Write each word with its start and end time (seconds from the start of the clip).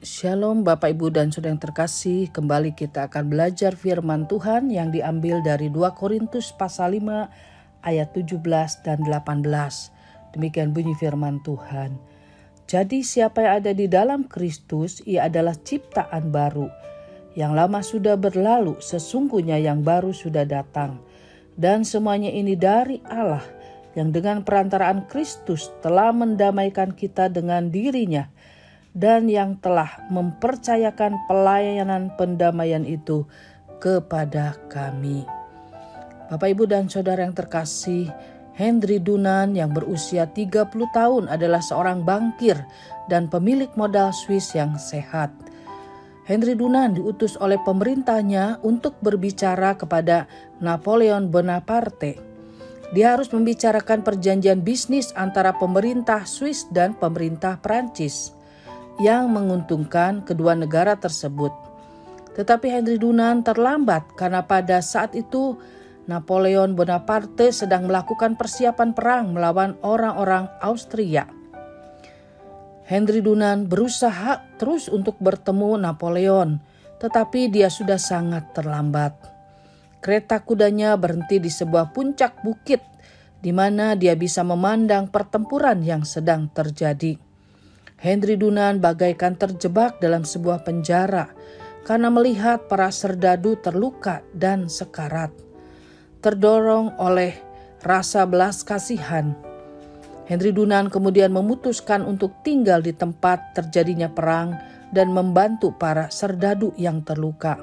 Shalom 0.00 0.64
Bapak 0.64 0.96
Ibu 0.96 1.12
dan 1.12 1.28
Saudara 1.28 1.52
yang 1.52 1.60
terkasih, 1.60 2.32
kembali 2.32 2.72
kita 2.72 3.12
akan 3.12 3.28
belajar 3.28 3.76
firman 3.76 4.24
Tuhan 4.24 4.72
yang 4.72 4.88
diambil 4.88 5.44
dari 5.44 5.68
2 5.68 5.92
Korintus 5.92 6.56
pasal 6.56 6.96
5 6.96 7.84
ayat 7.84 8.08
17 8.16 8.40
dan 8.80 9.04
18. 9.04 9.44
Demikian 10.32 10.72
bunyi 10.72 10.96
firman 10.96 11.44
Tuhan. 11.44 12.00
Jadi 12.64 13.04
siapa 13.04 13.44
yang 13.44 13.52
ada 13.60 13.76
di 13.76 13.92
dalam 13.92 14.24
Kristus, 14.24 15.04
ia 15.04 15.28
adalah 15.28 15.52
ciptaan 15.52 16.32
baru. 16.32 16.72
Yang 17.36 17.52
lama 17.52 17.80
sudah 17.84 18.16
berlalu, 18.16 18.80
sesungguhnya 18.80 19.60
yang 19.60 19.84
baru 19.84 20.16
sudah 20.16 20.48
datang. 20.48 20.96
Dan 21.60 21.84
semuanya 21.84 22.32
ini 22.32 22.56
dari 22.56 23.04
Allah 23.04 23.44
yang 23.92 24.16
dengan 24.16 24.48
perantaraan 24.48 25.04
Kristus 25.12 25.68
telah 25.84 26.08
mendamaikan 26.16 26.96
kita 26.96 27.28
dengan 27.28 27.68
dirinya 27.68 28.32
dan 28.96 29.30
yang 29.30 29.58
telah 29.62 30.02
mempercayakan 30.10 31.14
pelayanan 31.30 32.10
pendamaian 32.18 32.82
itu 32.82 33.26
kepada 33.78 34.58
kami. 34.66 35.22
Bapak, 36.30 36.48
Ibu, 36.54 36.64
dan 36.70 36.86
Saudara 36.86 37.26
yang 37.26 37.34
terkasih, 37.34 38.10
Henry 38.54 39.02
Dunan 39.02 39.54
yang 39.56 39.74
berusia 39.74 40.30
30 40.30 40.70
tahun 40.94 41.24
adalah 41.26 41.62
seorang 41.62 42.06
bankir 42.06 42.58
dan 43.10 43.26
pemilik 43.26 43.70
modal 43.74 44.14
Swiss 44.14 44.54
yang 44.54 44.78
sehat. 44.78 45.32
Henry 46.28 46.54
Dunan 46.54 46.94
diutus 46.94 47.34
oleh 47.40 47.58
pemerintahnya 47.66 48.62
untuk 48.62 48.94
berbicara 49.02 49.74
kepada 49.74 50.30
Napoleon 50.62 51.26
Bonaparte. 51.26 52.22
Dia 52.94 53.18
harus 53.18 53.30
membicarakan 53.34 54.02
perjanjian 54.02 54.62
bisnis 54.62 55.10
antara 55.18 55.54
pemerintah 55.58 56.26
Swiss 56.26 56.66
dan 56.70 56.94
pemerintah 56.94 57.58
Prancis 57.58 58.38
yang 59.00 59.32
menguntungkan 59.32 60.20
kedua 60.22 60.52
negara 60.52 60.94
tersebut. 61.00 61.50
Tetapi 62.36 62.68
Henry 62.68 63.00
Dunan 63.00 63.42
terlambat 63.42 64.14
karena 64.14 64.44
pada 64.44 64.84
saat 64.84 65.16
itu 65.16 65.56
Napoleon 66.06 66.76
Bonaparte 66.76 67.50
sedang 67.50 67.88
melakukan 67.88 68.36
persiapan 68.36 68.92
perang 68.92 69.32
melawan 69.32 69.80
orang-orang 69.80 70.46
Austria. 70.60 71.26
Henry 72.84 73.22
Dunan 73.22 73.70
berusaha 73.70 74.42
terus 74.58 74.90
untuk 74.90 75.16
bertemu 75.22 75.78
Napoleon, 75.78 76.58
tetapi 76.98 77.48
dia 77.48 77.70
sudah 77.70 77.96
sangat 77.96 78.50
terlambat. 78.52 79.14
Kereta 80.02 80.42
kudanya 80.42 80.98
berhenti 80.98 81.38
di 81.38 81.52
sebuah 81.52 81.94
puncak 81.94 82.42
bukit 82.42 82.82
di 83.40 83.52
mana 83.56 83.96
dia 83.96 84.12
bisa 84.16 84.44
memandang 84.44 85.08
pertempuran 85.08 85.80
yang 85.80 86.04
sedang 86.04 86.52
terjadi. 86.52 87.29
Henry 88.00 88.40
Dunan 88.40 88.80
bagaikan 88.80 89.36
terjebak 89.36 90.00
dalam 90.00 90.24
sebuah 90.24 90.64
penjara 90.64 91.28
karena 91.84 92.08
melihat 92.08 92.64
para 92.64 92.88
serdadu 92.88 93.60
terluka 93.60 94.24
dan 94.32 94.72
sekarat. 94.72 95.28
Terdorong 96.24 96.96
oleh 96.96 97.36
rasa 97.84 98.24
belas 98.24 98.64
kasihan, 98.64 99.36
Henry 100.24 100.48
Dunan 100.48 100.88
kemudian 100.88 101.28
memutuskan 101.28 102.00
untuk 102.08 102.32
tinggal 102.40 102.80
di 102.80 102.96
tempat 102.96 103.52
terjadinya 103.52 104.08
perang 104.08 104.56
dan 104.96 105.12
membantu 105.12 105.68
para 105.76 106.08
serdadu 106.08 106.72
yang 106.80 107.04
terluka. 107.04 107.60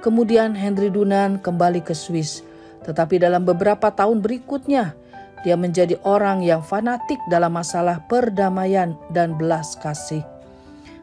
Kemudian 0.00 0.56
Henry 0.56 0.88
Dunan 0.88 1.36
kembali 1.36 1.84
ke 1.84 1.92
Swiss, 1.92 2.40
tetapi 2.88 3.20
dalam 3.20 3.44
beberapa 3.44 3.92
tahun 3.92 4.24
berikutnya 4.24 4.96
dia 5.40 5.56
menjadi 5.56 5.96
orang 6.04 6.44
yang 6.44 6.60
fanatik 6.60 7.16
dalam 7.32 7.56
masalah 7.56 8.04
perdamaian 8.06 8.96
dan 9.08 9.36
belas 9.40 9.76
kasih. 9.80 10.20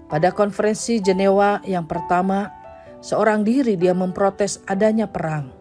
Pada 0.07 0.31
konferensi 0.31 1.01
Jenewa 1.03 1.59
yang 1.67 1.83
pertama, 1.83 2.53
seorang 3.03 3.43
diri 3.43 3.75
dia 3.75 3.91
memprotes 3.91 4.61
adanya 4.69 5.09
perang. 5.09 5.51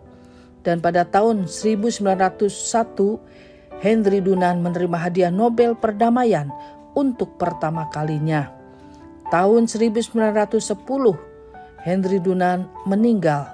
Dan 0.63 0.83
pada 0.83 1.07
tahun 1.07 1.47
1901, 1.47 2.03
Henry 3.83 4.21
Dunan 4.23 4.63
menerima 4.63 4.99
hadiah 4.99 5.33
Nobel 5.35 5.79
Perdamaian 5.79 6.51
untuk 6.95 7.39
pertama 7.39 7.87
kalinya. 7.93 8.51
Tahun 9.31 9.67
1910, 9.67 10.63
Henry 11.83 12.19
Dunan 12.19 12.67
meninggal. 12.87 13.47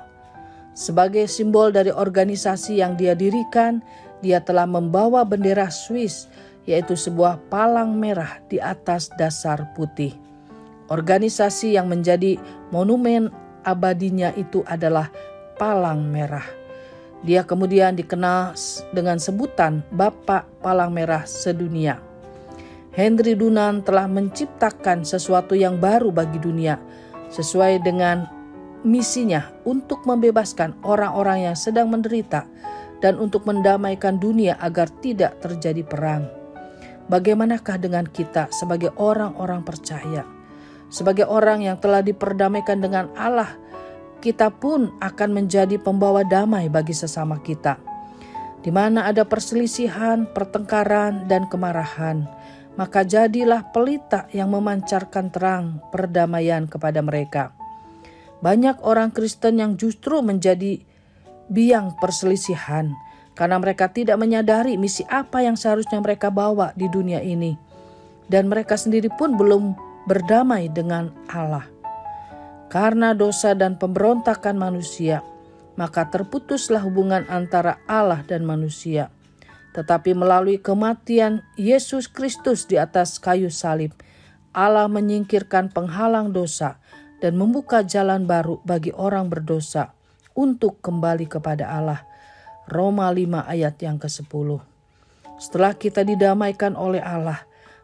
Sebagai 0.73 1.29
simbol 1.29 1.69
dari 1.69 1.93
organisasi 1.93 2.81
yang 2.81 2.97
dia 2.97 3.13
dirikan, 3.13 3.85
dia 4.23 4.39
telah 4.39 4.65
membawa 4.65 5.27
bendera 5.27 5.69
Swiss, 5.69 6.31
yaitu 6.65 6.95
sebuah 6.95 7.43
palang 7.51 7.99
merah 7.99 8.39
di 8.47 8.63
atas 8.63 9.11
dasar 9.19 9.75
putih. 9.75 10.15
Organisasi 10.87 11.75
yang 11.75 11.91
menjadi 11.91 12.39
monumen 12.71 13.35
abadinya 13.67 14.31
itu 14.39 14.63
adalah 14.71 15.11
palang 15.59 16.07
merah. 16.07 16.47
Dia 17.23 17.47
kemudian 17.47 17.95
dikenal 17.95 18.59
dengan 18.91 19.19
sebutan 19.23 19.87
Bapak 19.95 20.43
Palang 20.59 20.91
Merah 20.91 21.23
Sedunia. 21.23 22.03
Henry 22.93 23.39
Dunan 23.39 23.81
telah 23.87 24.11
menciptakan 24.11 25.07
sesuatu 25.07 25.55
yang 25.55 25.79
baru 25.79 26.11
bagi 26.11 26.43
dunia, 26.43 26.83
sesuai 27.31 27.81
dengan 27.87 28.27
misinya 28.83 29.55
untuk 29.63 30.03
membebaskan 30.03 30.75
orang-orang 30.83 31.47
yang 31.47 31.57
sedang 31.57 31.89
menderita 31.89 32.45
dan 33.03 33.19
untuk 33.19 33.45
mendamaikan 33.45 34.23
dunia 34.23 34.55
agar 34.63 34.87
tidak 35.03 35.43
terjadi 35.43 35.83
perang. 35.83 36.31
Bagaimanakah 37.11 37.83
dengan 37.83 38.07
kita 38.07 38.49
sebagai 38.55 38.95
orang-orang 38.95 39.67
percaya? 39.67 40.23
Sebagai 40.87 41.27
orang 41.27 41.67
yang 41.67 41.77
telah 41.83 42.01
diperdamaikan 42.01 42.79
dengan 42.79 43.11
Allah, 43.19 43.59
kita 44.23 44.55
pun 44.55 44.95
akan 45.03 45.31
menjadi 45.35 45.83
pembawa 45.83 46.23
damai 46.23 46.71
bagi 46.71 46.95
sesama 46.95 47.43
kita. 47.43 47.83
Di 48.63 48.71
mana 48.71 49.11
ada 49.11 49.27
perselisihan, 49.27 50.31
pertengkaran, 50.31 51.27
dan 51.27 51.51
kemarahan, 51.51 52.31
maka 52.79 53.03
jadilah 53.03 53.75
pelita 53.75 54.31
yang 54.31 54.55
memancarkan 54.55 55.35
terang 55.35 55.83
perdamaian 55.91 56.71
kepada 56.71 57.03
mereka. 57.03 57.51
Banyak 58.39 58.87
orang 58.87 59.11
Kristen 59.11 59.59
yang 59.59 59.75
justru 59.75 60.23
menjadi 60.23 60.79
biang 61.51 61.99
perselisihan 61.99 62.93
karena 63.33 63.57
mereka 63.57 63.89
tidak 63.89 64.21
menyadari 64.21 64.77
misi 64.77 65.09
apa 65.09 65.41
yang 65.41 65.57
seharusnya 65.57 65.99
mereka 66.05 66.29
bawa 66.29 66.77
di 66.77 66.89
dunia 66.89 67.25
ini. 67.25 67.57
Dan 68.29 68.49
mereka 68.49 68.79
sendiri 68.79 69.13
pun 69.13 69.37
belum 69.37 69.77
berdamai 70.09 70.69
dengan 70.73 71.13
Allah. 71.29 71.69
Karena 72.73 73.13
dosa 73.13 73.53
dan 73.53 73.77
pemberontakan 73.77 74.57
manusia, 74.57 75.21
maka 75.77 76.09
terputuslah 76.09 76.81
hubungan 76.81 77.29
antara 77.29 77.77
Allah 77.85 78.25
dan 78.25 78.49
manusia. 78.49 79.13
Tetapi 79.77 80.17
melalui 80.17 80.61
kematian 80.61 81.45
Yesus 81.57 82.09
Kristus 82.09 82.65
di 82.69 82.81
atas 82.81 83.21
kayu 83.21 83.53
salib, 83.53 83.93
Allah 84.53 84.89
menyingkirkan 84.89 85.73
penghalang 85.73 86.33
dosa 86.33 86.81
dan 87.25 87.37
membuka 87.37 87.81
jalan 87.85 88.29
baru 88.29 88.61
bagi 88.65 88.93
orang 88.93 89.33
berdosa 89.33 89.97
untuk 90.33 90.81
kembali 90.81 91.29
kepada 91.29 91.69
Allah. 91.69 92.05
Roma 92.71 93.11
5 93.11 93.45
ayat 93.45 93.75
yang 93.83 93.99
ke-10. 93.99 94.49
Setelah 95.43 95.75
kita 95.75 96.07
didamaikan 96.07 96.79
oleh 96.79 97.03
Allah, 97.03 97.43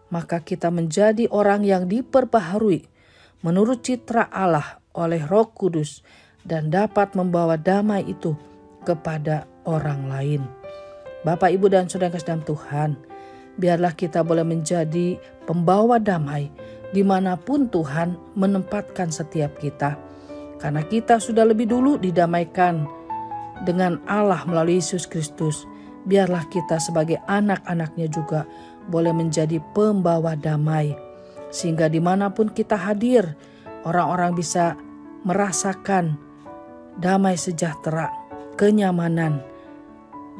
maka 0.09 0.41
kita 0.41 0.70
menjadi 0.70 1.28
orang 1.28 1.66
yang 1.66 1.91
diperbaharui 1.91 2.87
menurut 3.42 3.84
citra 3.84 4.31
Allah 4.31 4.81
oleh 4.94 5.22
Roh 5.26 5.50
Kudus 5.50 6.00
dan 6.47 6.72
dapat 6.72 7.12
membawa 7.19 7.58
damai 7.58 8.06
itu 8.06 8.38
kepada 8.87 9.44
orang 9.69 10.08
lain. 10.08 10.43
Bapak, 11.26 11.50
Ibu, 11.52 11.67
dan 11.69 11.90
Saudara 11.90 12.17
dalam 12.17 12.46
Tuhan, 12.46 12.96
biarlah 13.58 13.93
kita 13.93 14.23
boleh 14.23 14.46
menjadi 14.46 15.19
pembawa 15.44 15.99
damai 15.99 16.49
di 16.94 17.05
mana 17.05 17.37
pun 17.37 17.69
Tuhan 17.69 18.17
menempatkan 18.38 19.12
setiap 19.12 19.61
kita 19.61 20.07
karena 20.58 20.82
kita 20.82 21.22
sudah 21.22 21.46
lebih 21.46 21.70
dulu 21.70 21.96
didamaikan 21.99 22.87
dengan 23.62 24.02
Allah 24.10 24.43
melalui 24.46 24.82
Yesus 24.82 25.06
Kristus. 25.06 25.66
Biarlah 26.06 26.46
kita 26.50 26.78
sebagai 26.82 27.19
anak-anaknya 27.26 28.06
juga 28.10 28.46
boleh 28.90 29.14
menjadi 29.14 29.62
pembawa 29.75 30.34
damai. 30.34 30.94
Sehingga 31.49 31.88
di 31.88 32.02
mana 32.02 32.32
pun 32.32 32.50
kita 32.52 32.76
hadir, 32.76 33.25
orang-orang 33.87 34.37
bisa 34.37 34.76
merasakan 35.25 36.16
damai 36.99 37.38
sejahtera, 37.38 38.11
kenyamanan, 38.58 39.40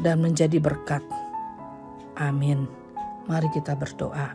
dan 0.03 0.23
menjadi 0.23 0.59
berkat. 0.59 1.03
Amin. 2.19 2.67
Mari 3.29 3.49
kita 3.53 3.76
berdoa. 3.79 4.35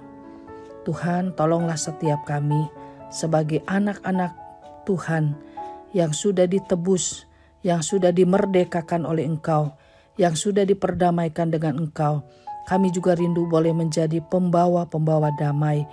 Tuhan, 0.84 1.34
tolonglah 1.34 1.80
setiap 1.80 2.28
kami 2.28 2.68
sebagai 3.08 3.64
anak-anak 3.66 4.36
Tuhan 4.84 5.53
yang 5.94 6.12
sudah 6.12 6.50
ditebus, 6.50 7.30
yang 7.62 7.86
sudah 7.86 8.10
dimerdekakan 8.10 9.06
oleh 9.08 9.24
Engkau, 9.24 9.78
yang 10.18 10.34
sudah 10.34 10.66
diperdamaikan 10.66 11.54
dengan 11.54 11.80
Engkau. 11.80 12.26
Kami 12.68 12.90
juga 12.90 13.14
rindu 13.14 13.46
boleh 13.48 13.72
menjadi 13.72 14.24
pembawa-pembawa 14.24 15.32
damai 15.38 15.86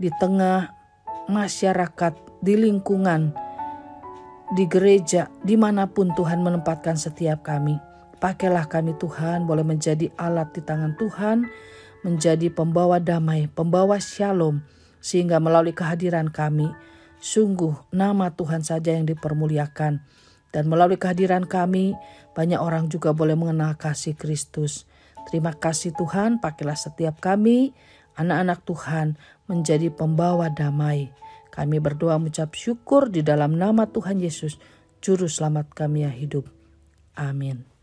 di 0.00 0.10
tengah 0.18 0.72
masyarakat, 1.30 2.14
di 2.44 2.54
lingkungan, 2.58 3.34
di 4.52 4.64
gereja, 4.68 5.32
di 5.42 5.56
mana 5.56 5.88
pun 5.88 6.12
Tuhan 6.12 6.44
menempatkan 6.44 6.94
setiap 6.94 7.46
kami. 7.46 7.80
Pakailah 8.22 8.70
kami 8.70 8.96
Tuhan, 8.96 9.44
boleh 9.44 9.66
menjadi 9.66 10.08
alat 10.16 10.54
di 10.54 10.60
tangan 10.62 10.96
Tuhan, 10.96 11.44
menjadi 12.06 12.52
pembawa 12.52 13.00
damai, 13.02 13.48
pembawa 13.50 13.96
shalom, 13.98 14.62
sehingga 15.00 15.40
melalui 15.40 15.72
kehadiran 15.76 16.30
kami, 16.30 16.68
sungguh 17.24 17.88
nama 17.88 18.36
Tuhan 18.36 18.60
saja 18.60 18.92
yang 18.92 19.08
dipermuliakan. 19.08 20.04
Dan 20.52 20.64
melalui 20.68 21.00
kehadiran 21.00 21.48
kami, 21.48 21.96
banyak 22.36 22.60
orang 22.60 22.92
juga 22.92 23.16
boleh 23.16 23.34
mengenal 23.34 23.80
kasih 23.80 24.12
Kristus. 24.12 24.84
Terima 25.32 25.56
kasih 25.56 25.96
Tuhan, 25.96 26.38
pakailah 26.38 26.76
setiap 26.76 27.18
kami, 27.18 27.72
anak-anak 28.20 28.60
Tuhan, 28.68 29.16
menjadi 29.48 29.88
pembawa 29.88 30.52
damai. 30.52 31.10
Kami 31.48 31.80
berdoa 31.80 32.20
mengucap 32.20 32.52
syukur 32.52 33.08
di 33.08 33.24
dalam 33.24 33.56
nama 33.56 33.88
Tuhan 33.88 34.20
Yesus, 34.20 34.60
Juru 35.00 35.26
Selamat 35.26 35.72
kami 35.72 36.04
yang 36.04 36.14
hidup. 36.14 36.46
Amin. 37.16 37.73